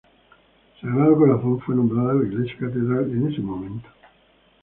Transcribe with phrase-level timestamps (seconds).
[0.81, 3.87] Sagrado Corazón fue nombrada la Iglesia Catedral en ese momento.